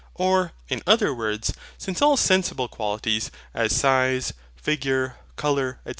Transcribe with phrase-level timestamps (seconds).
[0.15, 5.89] Or, in other words, since all sensible qualities, as size, figure, colour, &c.